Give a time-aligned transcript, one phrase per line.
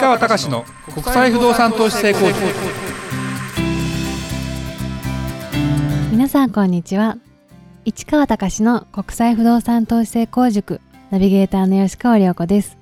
[0.00, 2.38] 川隆の国際不動産投資成功塾。
[6.12, 7.18] 皆さんこんにちは。
[7.84, 10.80] 市川隆の国際不動産投資成功塾。
[11.10, 12.78] ナビゲーターの吉川良子です。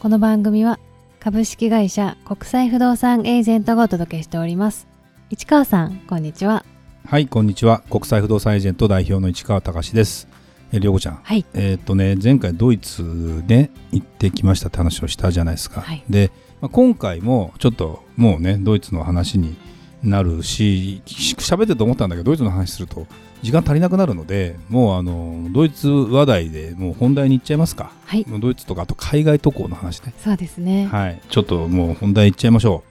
[0.00, 0.80] この番組は
[1.20, 4.88] 株式会社国際不動産エージェントがお届けしております。
[5.30, 6.64] 市川さんこんにちは。
[7.06, 7.82] はいこんにちは。
[7.88, 10.26] 国際不動産エージェント代表の市川隆です。
[10.72, 11.20] えりょうこちゃん。
[11.22, 11.46] はい。
[11.54, 16.04] えーっとね前回ドイツね行ってきましたって話をしたじゃないですか、はい。
[16.10, 16.30] で、
[16.60, 19.56] まあ、今回もちょっともうねドイツの話に
[20.02, 23.06] なるし喋ってると思ったんだけどドイツの話すると
[23.42, 27.92] 時間足りなくなるのでもうあのドイツ話題でもう本題に行っちゃいますか。
[28.04, 28.24] はい。
[28.24, 30.12] ドイツとかあと海外渡航の話ね。
[30.18, 31.20] そうですね、はい。
[31.28, 32.82] ちょっともう本題行っちゃいましょ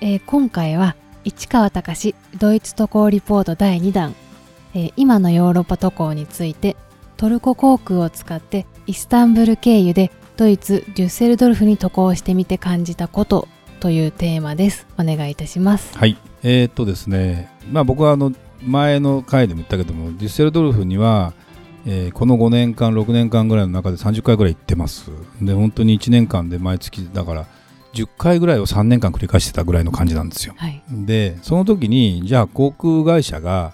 [0.00, 4.14] えー今回は市川隆ドイツ渡航リポート第2弾、
[4.74, 6.76] えー今のヨーロッパ渡航について
[7.16, 13.48] トルコ航空を使ってイスタンブル経由でドイツデュッセルドルフに渡航してみて感じたこと
[13.80, 14.86] というテーマです。
[14.98, 15.92] お願いいたします。
[15.94, 16.16] うはい。
[16.42, 17.50] えーっとですね。
[17.70, 21.34] まあ僕はあの前の回でも言ったけどもデュッセルドルフには
[21.86, 25.10] えーこの5年間6年間ぐらいの中で30回ぐらい行ってます。
[25.40, 27.46] で本当に1年間で毎月だから
[27.92, 30.54] 10回ぐらいを3年間繰り返してたぐらいの感じなんですよ。
[30.56, 30.82] はい。
[30.90, 33.72] でその時にじゃあ航空会社が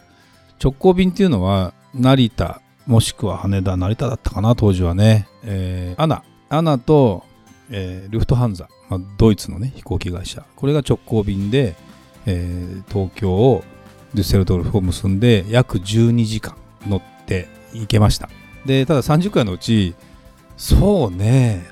[0.62, 7.24] 直行便っていうのは成田もしくは羽田成田だったかな当時はね、えーアナアナと、
[7.70, 10.44] えールフトハンザ、まあ、ドイツのね飛行機会社。
[10.56, 11.76] これが直行便で、
[12.26, 13.64] えー東京を
[14.14, 16.56] デュッセルドルフを結んで約12時間
[16.86, 18.28] 乗って行けました。
[18.66, 19.94] でただ30回のうち
[20.56, 21.64] そうね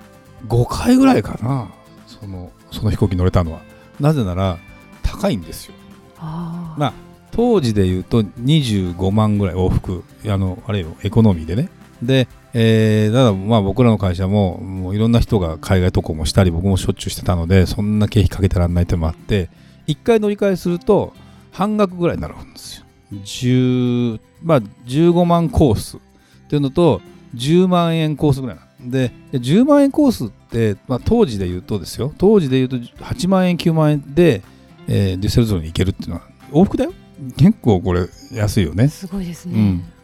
[0.47, 1.69] 5回ぐらいかな
[2.07, 3.61] そのその飛行機乗れたのは。
[3.99, 4.59] なぜなら
[5.03, 5.75] 高いんですよ。
[6.19, 6.81] あー。
[6.81, 6.93] まあ
[7.33, 11.69] 当時で言うと25万ぐらい往復あのあれよエコノミーでね
[12.03, 19.51] で、えーただまあ僕らの会社ももういろんな人が海外渡航もしたり僕もしょっちゅうしてたのでそんな経費かけてらんないってのもあって
[19.87, 21.13] 1回乗り換えすると
[21.51, 22.85] 半額ぐらいになるんですよ。
[23.13, 25.97] 10まあ15万コース。
[25.97, 26.01] っ
[26.49, 27.03] ていうのと
[27.35, 28.63] 10万円コースぐらいな。
[28.87, 32.13] んでで10万円コースって、まあ、当時で言うとですよ。
[32.17, 34.43] 当時で言うと8万円9万円で、
[34.87, 36.23] えーデュッセルドルフに行けるっていうのは
[36.53, 36.93] 往復だよ。
[37.37, 39.55] 結構これ安いよね、すごいですね、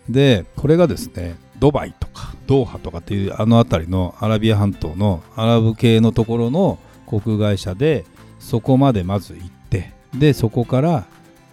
[0.08, 8.04] うん、でこれがですねドバイとかドーハとかっていうあの辺りのアラビア半島のアラブ系のところの航空会社で
[8.38, 11.06] そこまでまず行ってでそこから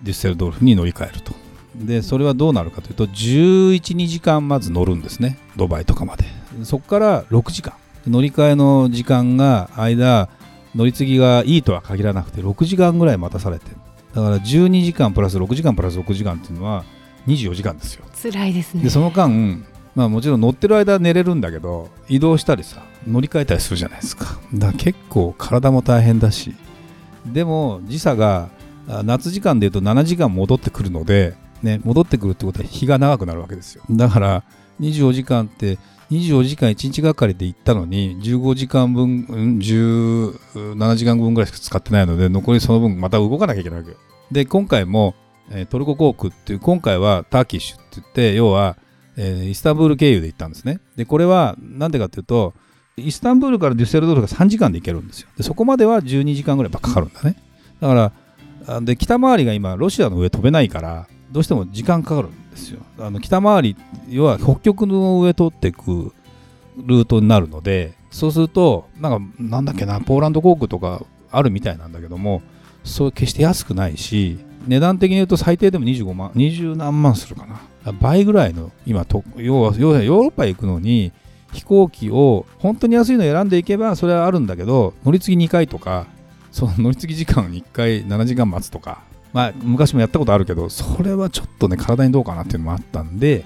[0.03, 1.33] デュッセルドルフに乗り換えると。
[1.75, 5.37] でそれはどうなるかというと1112時間まず乗るんですね。
[5.55, 6.25] ドバイとかまで。
[6.63, 7.73] そこから6時間。
[8.05, 10.27] 乗り換えの時間が間
[10.75, 13.77] 乗り継ぎがいいとは限らなくて6時間ぐらい待たされてる。
[14.13, 16.83] だから12時間プラス6時間プラス6時間っていうのは
[17.27, 18.03] 24時間ですよ。
[18.21, 18.83] 辛いですね。
[18.83, 19.63] でその間
[19.95, 24.39] まあもちろん乗ってる間寝れるんだけど移動したりさ乗り換えたりするじゃないですか。
[24.53, 26.55] だから結構体も大変だし。
[27.25, 28.49] でも時差が
[29.03, 33.83] 夏時間でいうと7時間戻ってくるので、ね、戻ってくるってことは日が長くなるわけですよ。
[33.91, 34.43] だから
[34.79, 35.77] 24時間って
[36.09, 43.95] 24時間1日がかりで行ったのに15時間分17時間分ぐらいしか使ってないので残りその分また動かなきゃいけないわけ
[44.31, 45.13] で今回も、
[45.69, 48.77] トルコ航空っていう今回はターキッシュって言って要は
[49.21, 50.79] えーイスタンブール経由で行ったんですね。
[50.95, 52.55] で、これはなんでかっていうと、
[52.97, 55.29] イスタンブールからデュッセルドルフが3時間で行けるんですよ。
[55.37, 57.35] で、そこまでは12時間ぐらいかかるんだね。
[57.79, 58.11] だか
[58.67, 62.81] ら、で、北回りが今、ロシアの上飛べないから、どうしても時間かかるんですよ。
[62.99, 63.75] あの北回り、
[64.09, 66.13] 要は北極の上通っていく
[66.77, 72.41] ルートになるので、そうすると、なんか、なんだっけな、ポーランド航空とかあるみたいなんだけども、
[72.83, 77.61] そう決して安くないし、値段的に言うと最低でも25万、20何万するかな。
[77.99, 81.11] 倍ぐらいの、今と、要は、要はヨーロッパへ行くのに、
[81.53, 86.07] 飛行機を本当に安いのを選んでいけばそれはあるんだけど乗り継ぎ2回とか
[86.51, 89.01] その乗り継ぎ時間1回7時間待つとか
[89.33, 93.45] まあ昔もやったことあるけどそれはちょっとね体にどうかなっていうのもあったんで、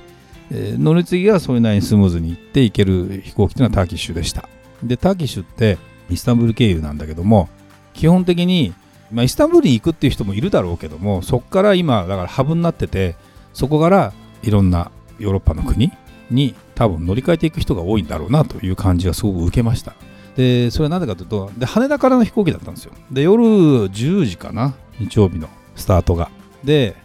[0.52, 4.47] えー乗り継ぎがそれなりにスムーズに行って行ける飛行機というのはターキッシュでした。
[4.84, 5.78] でターキッシュって
[6.09, 7.49] イスタンブール経由なんだけども
[7.93, 8.73] 基本的に、
[9.11, 13.16] まあ、イスタンブールに行くっていう人もいるだろうけどもそこから今だからハブになってて
[13.53, 14.14] そこから
[14.46, 15.92] いろんなヨーロッパの国
[16.30, 19.94] に多分乗り換えていく人が多いんだろうなという感じがすごく受けました。
[20.36, 22.94] でそれはなぜかというとで羽田からの飛行機だったんですよ。
[23.12, 26.30] で夜10時かな日曜日のスタートが。
[26.64, 26.96] で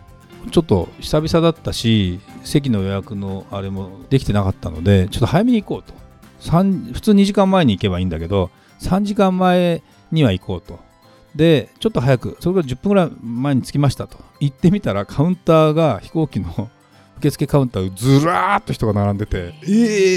[0.50, 5.98] ちょっと久々だったし席の予約のあれもできてなかったのでちょっと早めに行こうと。
[6.40, 8.50] 普通2時間前に行けばいいんだけど
[8.80, 10.80] 3時間前には行こうと。
[11.36, 14.18] でちょっと早くそれから10分ぐらい前に着きましたと。
[14.40, 16.70] 行ってみたらカウンターが飛行機の
[17.20, 19.66] 受付カウンターずらーっと人が並んでてえ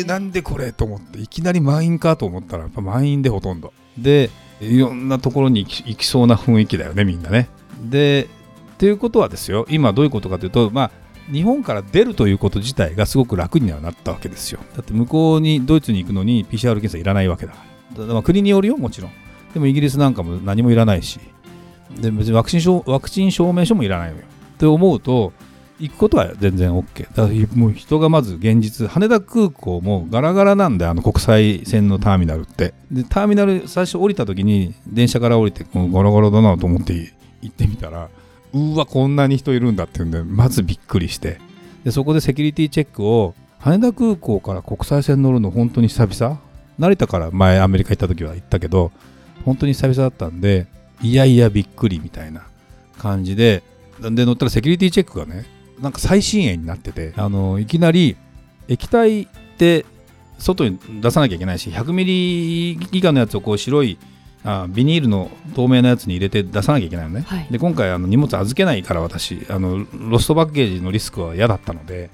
[0.02, 4.30] ー、なんでこれと思っていきなり満員かと思ったらやっぱ満員でほとんどで
[4.62, 7.50] いろんなところに行きそうな雰囲気だよねみんなね。
[7.84, 8.30] で
[8.76, 10.92] っていうことはですよ今どういうことかというとまあ
[11.32, 14.60] 日本から出るということ自体がすごく楽にはなったわけですよ。
[14.76, 17.64] だって向こうにドイツに行くのに PCR 検査いらないわけだか
[17.98, 18.22] ら。
[18.24, 19.12] 国によるよもちろん。
[19.54, 21.20] でもイギリスなんかも何もいらないし
[22.02, 24.24] で別にワクチン証ワクチン証明書もいらないのよ。
[24.56, 25.32] って思うと
[25.80, 32.74] 行くことは全然 OK だからもう人がまず現実羽田空港もガラガラなんであの国際線のターミナルって。
[32.92, 36.94] でターミナル最初降りた時に電車から降りてもうゴロゴロだなと思って
[37.42, 38.10] 行ってみたら
[38.54, 41.40] うわこんなに人いるんだっていうんでまずびっくりして。
[41.84, 46.40] でそこでセキュリティチェックを羽田空港から国際線乗るの本当に久々？
[46.78, 48.92] 成田から前アメリカ行った時は行ったけど
[49.46, 50.68] 本当に久々だったんで
[51.02, 52.48] いやいやびっくりみたいな
[52.98, 53.64] 感じで
[54.00, 55.46] で乗ったらセキュリティチェックがね
[55.84, 58.16] なんか最新鋭になっててあのいきなり
[58.70, 59.28] 液体っ
[59.58, 59.86] て
[60.40, 63.98] 外に出さなきゃいけないし100ミリ以下のやつをこう白い
[64.46, 67.48] あビニールの透明なやつに入れて出さなきゃいけないのね、はい。
[67.52, 72.10] で今回あの荷物預けないから私あのロストバッゲージのリスクは嫌だったので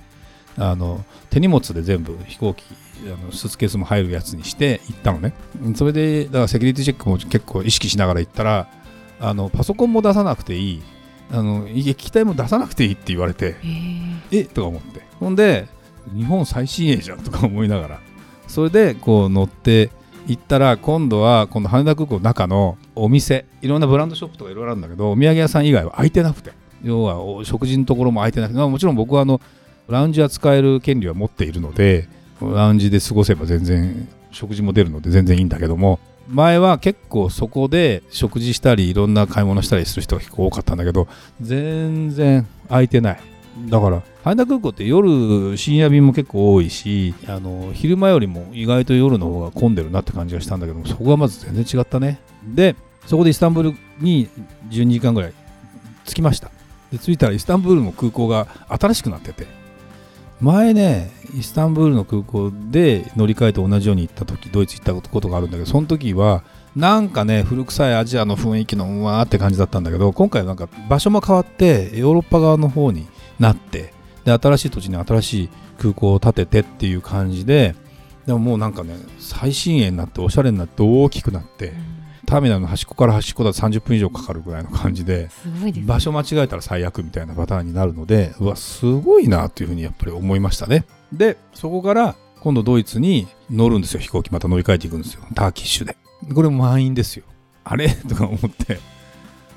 [0.57, 2.63] あの手荷物で全部飛行機
[3.05, 5.33] あのスーツケースも入るやつにして行ったのね。
[5.75, 8.67] それでだからセキュリティチェックも結構意識しながら行ったら
[9.19, 10.81] あのパソコンも出さなくていい
[11.31, 13.55] あの液体も出さなくていいって言われて
[14.31, 14.45] え？
[14.45, 15.01] とか思って。
[15.19, 15.67] ほんで
[16.15, 17.99] 日本最新鋭じゃんとか思いながら。
[18.47, 19.91] それでこう乗って
[20.27, 23.45] 行ったら今度は今度羽田空港の中のお店。
[23.61, 26.51] いろんなブランドショップとかいろいろあるんだけどお土産屋さん以外は開いてなくて。
[26.81, 29.41] 要はお食事のところも開いてなくて、まあ、もちろん僕はあの
[29.89, 32.07] ラウンジは使える権利は持っているので
[32.41, 35.99] ラウンジで過ごせば全然食事も出るので全然いいんだけども
[36.29, 41.07] 前は結構そこで食事したりいろんな買い物したりする人が結構多かったんだけど
[41.41, 43.19] 全然空いてない。
[43.67, 52.19] だから羽田空港って夜深夜便も結構多いしあの昼間よりも意外と夜の方が混んでるなって感じがしたんだけどそこがまず全然違ったね。
[52.45, 52.75] で
[53.05, 54.29] そこでイスタンブールに
[54.69, 55.33] 12時間ぐらい
[56.05, 56.51] 着きました。
[56.91, 59.45] で着いたらイスタンブールの空港が新しくなってて
[60.41, 66.43] 前ねイスタンブールの空港で乗り換えて同じように行った時ドイツ行ったことがあるんだけどその時は
[66.75, 73.07] なんかね古臭いアジアの雰囲気のうわーって感じだったんだけど今回はなんか場所も変わってヨーロッパ側の方に
[73.39, 73.93] なって
[74.23, 77.75] で新しい土地に新しい空港を建ててっていう感じで
[78.25, 81.73] でももうなんかね最新鋭になっておしゃれになって大きくなって
[82.29, 85.29] ターミナルの端っこから端っこだと30分以上かかるぐらいの感じで
[85.63, 85.73] ね。
[85.85, 90.85] 場所間違えたら最悪みたいなパターンになるのでうわすごいなというふうにやっぱり思いましたね。
[91.11, 95.23] でそこから今度ドイツに乗るんですよ飛行機また乗り換えていくんですよ。
[95.33, 95.97] ターキッシュで。
[96.33, 97.25] これも満員ですよ。
[97.63, 97.89] あれ？
[97.89, 98.79] とか思って。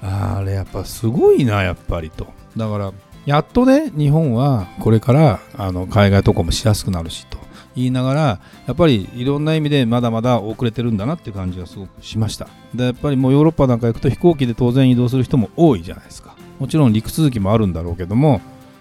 [0.00, 2.26] あれやっぱすごいなやっぱりと。
[2.56, 2.92] だから
[3.24, 7.38] やっとね日本はこれからあの海外渡航もしやすくなるしと
[7.74, 8.20] 言いながら
[8.66, 12.48] やっぱりいろんな意味でまだまだ遅れてるんだなって感じがすごくしました。
[12.74, 16.34] でやっぱりもうヨーロッパなんか行くと飛行機で当然移動する人も多いじゃないですか。
[16.58, 18.40] もちろん陸続きもあるんだろうけども、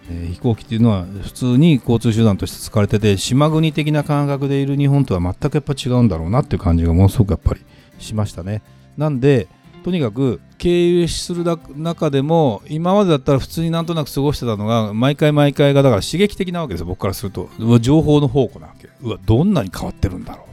[0.10, 7.62] えー飛行機っていうのは普通に交通手段として使われてて島国的な感覚でいる日本とは全くやっぱ違うんだろうなっていう感じがものすごくやっぱり
[8.00, 8.62] しましたね。
[8.98, 9.48] なんで
[9.84, 11.44] とにかく経由する
[11.76, 16.86] 中でも今までだったら普通になんとなく過ごしてたのが毎回毎回がだから刺激的なわけですよ。
[16.86, 17.50] 僕からすると。
[17.80, 18.90] 情報の宝庫なわけ。
[19.02, 20.46] うわどんなに変わってるんだろ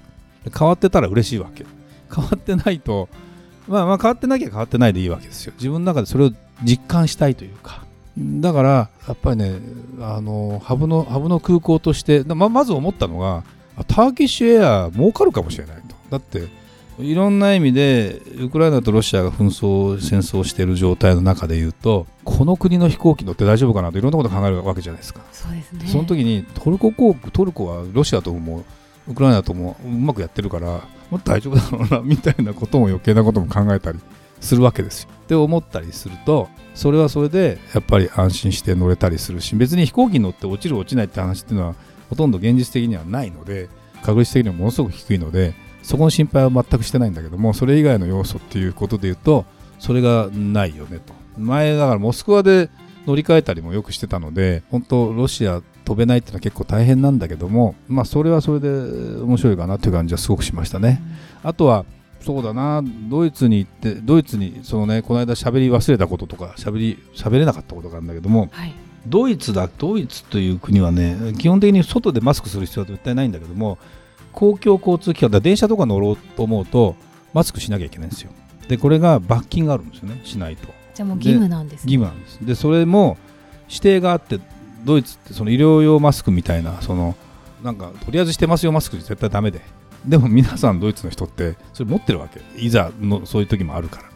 [0.46, 0.50] う。
[0.56, 1.66] 変わってたら嬉しいわけ。
[2.14, 3.08] 変わってないと
[3.67, 5.53] まあまあ変わってなきゃ変わってないでいいわけですよ。
[5.56, 6.31] 自分の中でそれを
[6.64, 7.84] 実感したいというか。
[8.17, 8.69] だから
[9.06, 9.60] やっぱりね
[10.00, 13.44] あのハブのハブの空港としてままず思ったのが
[13.86, 15.94] ターキッシュエア儲かるかもしれないと。
[16.10, 16.48] だって
[16.98, 28.64] いろんな意味でウクライナとロシアが紛争戦争している状態の中で言うとこの国の飛行機乗って大丈夫かなといろんなこと考えるわけじゃないですかそうですねその時にトルコ航空トルコはロシアとも
[29.08, 33.98] ウクライナともうまくやってるからもう大丈夫だろうなみたいなことも余計なことも考えたり
[34.40, 35.08] するわけですよ。
[35.24, 41.74] って思ったりするとそれはそれでやっぱり安心して乗れたりするし別に飛行機に乗って落ちる落ちないって話っていうのは
[42.10, 43.69] ほとんど現実的にはないので
[44.02, 49.44] 確率的にはものすごく低いのでそこの心配は全くしてないんだけどもそれ以外の要素っていうことで言うと
[49.79, 52.70] それがないよねと前だからモスクワで
[53.06, 61.01] 乗り換えたりもよくしてたので本当ロシア飛べないっていうのは結構大変なんだけどもまあそれはそれで面白いかなっていう感じはすごくしましたね。
[61.43, 61.87] あとは
[62.20, 68.75] そうだなドイツに行ってドイツにそのねこの間喋り忘れたこととか喋り喋れなかったことがあるんだけどもはい
[69.06, 73.79] ドイツだドイツという国はね基本的に外でマスクする必要は絶対ないんだけども
[74.38, 76.94] 公共交通機関だ電車とか乗ろうと思うと
[77.34, 78.30] マスクしなきゃいけないんですよ。
[78.68, 80.20] でこれが罰金があるんですよね。
[80.22, 80.68] しないと。
[80.94, 81.92] じゃあもう義務なんですね。
[81.92, 82.46] 義務なんです。
[82.46, 83.18] でそれも
[83.68, 84.38] 指定があって
[84.84, 87.16] ドイツってその医療用マスクみたいなその
[87.64, 89.60] なんかとりあえずしてますよマスク絶対ダメで。
[90.06, 92.40] でも皆さんドイツの人ってそれ持ってるわけ。
[92.56, 94.08] いざのそういう時もあるから。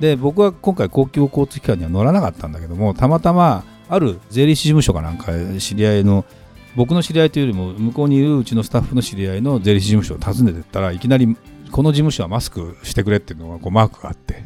[0.00, 6.24] で僕は今回公共交通機関には乗らなかったんだけどもたまたまある税理士事務所かなんか知り合いの
[6.76, 11.36] 僕の知り合いというよりも向こうにいるうちのスタッフの知り合いの税理士事務所を訪ねてったらいきなり
[11.70, 14.44] この事務所はマスクしてくれっていうのがこうマークがあって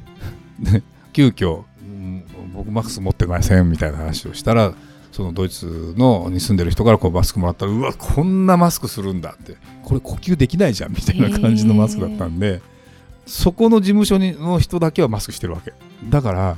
[1.13, 4.75] 急遽、うん僕マスク持ってませんみたいな話をしたら
[5.11, 9.57] そのドイツのに住んでる人からこうマスクもらったらうわこんなマスクするんだって。
[9.85, 12.63] これ呼吸できないじゃんみたいな感じのマスクだったんで、
[13.27, 15.73] そこの事務所にの人だけはマスクしてるわけ。
[16.09, 16.57] だから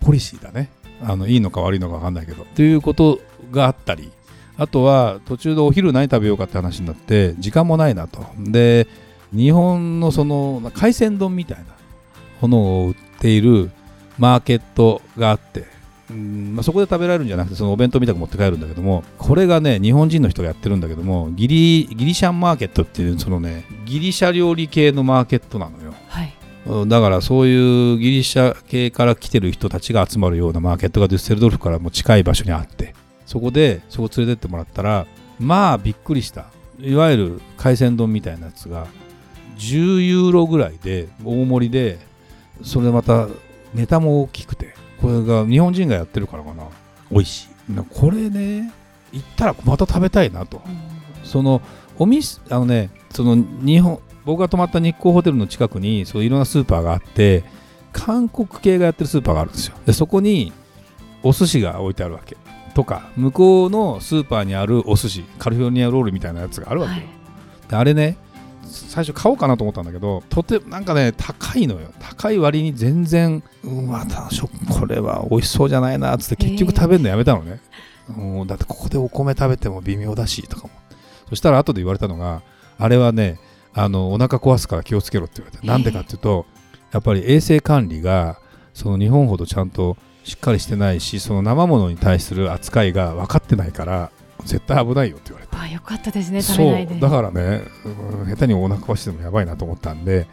[0.00, 0.70] ポリシーだね。
[1.02, 2.46] あのいいのか悪いのか分かんないけど。
[2.54, 3.20] ということ
[3.50, 4.10] があったり
[4.58, 8.26] あとは途中でお昼何食べようかって話になって時間もないなと。
[8.38, 8.86] で
[9.34, 11.64] 日本のその海鮮丼みたいな
[12.40, 13.70] ものを売っている
[14.18, 15.76] マーケットがあって
[16.10, 25.94] うんまあ、そこで食べられるんじゃなくてそのお弁当みたく持って帰るんだけどもこれがね日本人の人がやってるんだけどもギリギリシャンマーケットっていうそのねギリシャ料理系のマーケットなのよ。
[26.08, 26.32] はい。
[26.66, 32.94] うんだからそういうギリシャ系から来てる人たちが集まるようなマーケットがデュッセルドルフからも近い場所にあって
[33.26, 35.06] そこでそこ連れてってもらったら
[35.38, 36.46] まあびっくりした。
[36.78, 38.86] いわゆる海鮮丼みたいなやつが
[39.58, 41.98] 10ユーロぐらいで大盛りで
[42.62, 43.28] それでまた
[43.74, 46.64] ネタも大きくてこれが日本人がやってるからかな。
[47.10, 47.72] 美味しい。
[47.72, 48.72] なこれね
[49.12, 50.62] 行ったらまた食べたいなと。
[51.24, 51.60] その
[51.98, 57.44] お店あのねその日本僕が泊まった日光ホテルの近くにそういろんなスーパーがあって
[57.92, 59.76] 韓国系がやってるスーパーがあるんですよ。
[59.86, 60.52] でそこに
[61.22, 62.36] お寿司が置いてあるわけ
[62.76, 67.12] とか向こうのスーパーにあるお寿司カリフォルニアロールみたいなやつがあるわけよ、は
[67.66, 67.70] い。
[67.70, 68.18] であれね
[68.64, 71.90] 最初買おうかなと思ったんだけどとてなんかね高いのよ。
[72.00, 77.60] 高い割に全然うわたしょこれは美味しそうじゃないなっつって結局食べるのやめたのね、
[78.14, 80.70] うんだってここでお米食べても微妙だしとかも。
[81.30, 82.42] そしたら後で言われたのが
[82.78, 83.40] あれはね
[83.72, 85.66] あのお腹壊すから気をつけろって言われて。
[85.66, 86.44] なんでかっていうと
[86.92, 88.38] やっぱり衛生管理が
[88.74, 94.10] その日本ほどちゃんとしっかりしてないしその生ものに対する扱いが分かってないから
[94.44, 95.56] 絶対危ないよって言われて。
[95.56, 100.26] あよかったですね食そうだからね、うん下手にお腹壊してもやばいなと思ったんで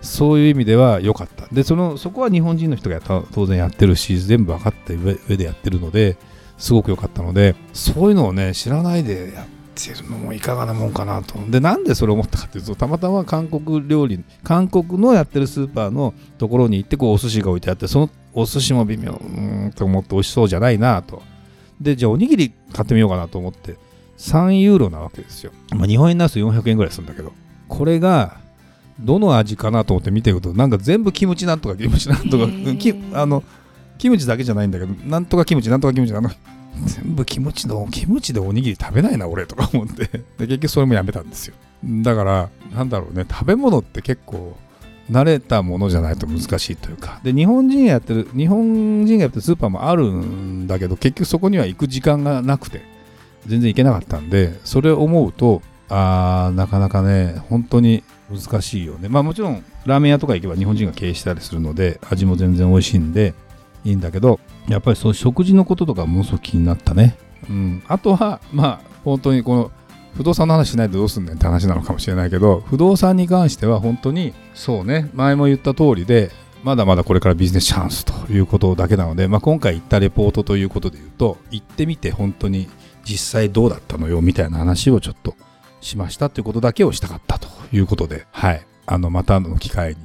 [0.00, 1.46] そういう意味では良かった。
[1.52, 6.16] でそのそこは日本人の人がやった当然やってるし全部分かった上上でやってるので
[6.56, 11.38] すごく良かったのでそういうのをね知らないでやってるのもいかがなもんかなと。
[11.50, 19.12] でなんでそれを思ったかっていうとたまたま韓国料理韓国のやってるスーパーのところに行ってこうお寿司が置いてあってそのお寿司も微妙。
[19.12, 21.22] うーんと思って美味しそうじゃないなと。
[21.80, 23.76] でじゃあおにぎり買ってみようかなと思って。
[24.18, 27.32] 3ユーロなわけですよ、まあ、日本円になると400円ぐらいするんだけど。
[27.68, 28.36] これが
[29.00, 32.44] どの味かなと思って見ていくとなんか全部キムチなんとかキムチなんとか
[33.14, 33.42] あの
[33.96, 36.30] キムチだけじゃないんだけどなんとかキムチなんとかキムチなの。
[36.84, 40.04] 全部キムチのキムチでおにぎり食べないな俺とか思って。
[40.38, 41.54] で結局それもやめたんですよ。
[42.02, 44.54] だからなんだろうね食べ物って結構
[45.10, 47.20] 慣れたものじゃないと難しいというか。
[47.22, 52.82] で日本人がやってる日本人がやってるスーパーもあるんだけど結局そこには行く時間がなくて
[53.46, 59.08] 全然行けなかったんでそれを思うとあーなかなかね本当に難しいよね。
[59.08, 63.34] まあもちろんラーメン屋とか行けば日本人が経営したりするので味も全然美味しいんで
[63.84, 64.38] いいんだけど
[64.68, 67.16] やっぱりそう食事のこととかものすごく気になったね、
[67.48, 69.70] うん、あとはまあ本当にこの
[70.14, 76.30] 不動産の話しないでどうすんねんって話なのかもしれないけど不動産に関しては本当にそうね前も言った通りで
[76.62, 82.68] まだまだこれからビジネスチャンスということだけなので、まあ、今回行ったレポートということで言うと行ってみて本当に
[83.04, 85.34] 実際どうだったのよみたいな話をちょっと
[85.80, 89.96] しましたということだけをしたかったということで、はい、あのまたの機会に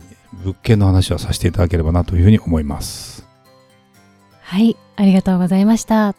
[0.43, 3.27] 物件の話はさせていただければなというふうに思います。
[4.41, 6.15] はいありがとうございました。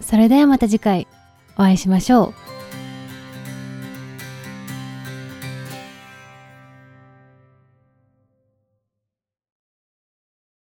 [0.00, 1.08] それではまた次回
[1.56, 2.51] お会いしましょう。